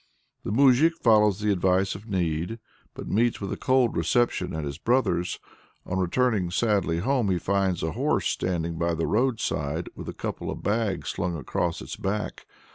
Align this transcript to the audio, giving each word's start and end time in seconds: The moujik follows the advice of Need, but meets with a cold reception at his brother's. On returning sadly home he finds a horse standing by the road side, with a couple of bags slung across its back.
The 0.43 0.51
moujik 0.51 0.95
follows 0.97 1.41
the 1.41 1.51
advice 1.51 1.93
of 1.93 2.09
Need, 2.09 2.57
but 2.95 3.07
meets 3.07 3.39
with 3.39 3.53
a 3.53 3.55
cold 3.55 3.95
reception 3.95 4.51
at 4.51 4.63
his 4.63 4.79
brother's. 4.79 5.37
On 5.85 5.99
returning 5.99 6.49
sadly 6.49 6.97
home 6.97 7.29
he 7.29 7.37
finds 7.37 7.83
a 7.83 7.91
horse 7.91 8.25
standing 8.25 8.79
by 8.79 8.95
the 8.95 9.05
road 9.05 9.39
side, 9.39 9.89
with 9.95 10.09
a 10.09 10.13
couple 10.13 10.49
of 10.49 10.63
bags 10.63 11.09
slung 11.09 11.37
across 11.37 11.83
its 11.83 11.97
back. 11.97 12.47